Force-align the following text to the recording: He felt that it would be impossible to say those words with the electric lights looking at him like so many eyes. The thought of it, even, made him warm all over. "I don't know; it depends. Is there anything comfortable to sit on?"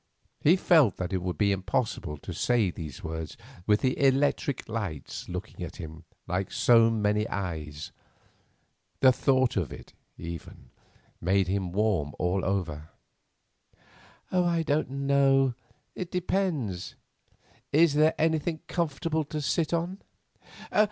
He 0.39 0.55
felt 0.55 0.97
that 0.97 1.13
it 1.13 1.21
would 1.21 1.37
be 1.37 1.51
impossible 1.51 2.17
to 2.17 2.33
say 2.33 2.71
those 2.71 3.03
words 3.03 3.37
with 3.67 3.81
the 3.81 3.95
electric 4.03 4.67
lights 4.67 5.29
looking 5.29 5.63
at 5.63 5.75
him 5.75 6.05
like 6.25 6.51
so 6.51 6.89
many 6.89 7.27
eyes. 7.29 7.91
The 9.01 9.11
thought 9.11 9.55
of 9.57 9.71
it, 9.71 9.93
even, 10.17 10.71
made 11.21 11.47
him 11.47 11.71
warm 11.71 12.15
all 12.17 12.43
over. 12.43 12.89
"I 14.31 14.63
don't 14.63 14.89
know; 14.89 15.53
it 15.93 16.09
depends. 16.09 16.95
Is 17.71 17.93
there 17.93 18.15
anything 18.17 18.61
comfortable 18.65 19.23
to 19.25 19.39
sit 19.39 19.71
on?" 19.71 20.01